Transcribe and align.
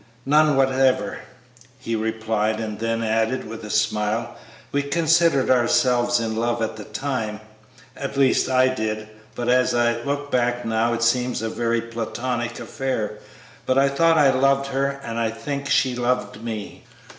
"None 0.25 0.55
whatever," 0.55 1.19
he 1.77 1.95
replied, 1.95 2.57
then 2.79 3.03
added, 3.03 3.47
with 3.47 3.63
a 3.63 3.69
smile: 3.69 4.35
"We 4.71 4.81
considered 4.81 5.51
ourselves 5.51 6.19
in 6.19 6.35
love 6.35 6.59
at 6.63 6.75
the 6.75 6.85
time, 6.85 7.39
at 7.95 8.17
least, 8.17 8.49
I 8.49 8.67
did; 8.69 9.09
but 9.35 9.47
as 9.47 9.75
I 9.75 10.01
look 10.01 10.31
back 10.31 10.65
now 10.65 10.93
it 10.93 11.03
seems 11.03 11.43
a 11.43 11.49
very 11.51 11.81
Platonic 11.81 12.59
affair; 12.59 13.19
but 13.67 13.77
I 13.77 13.89
thought 13.89 14.17
I 14.17 14.31
loved 14.31 14.65
her, 14.69 14.99
and 15.03 15.19
I 15.19 15.29
think 15.29 15.69
she 15.69 15.93
loved 15.93 16.43
me." 16.43 16.83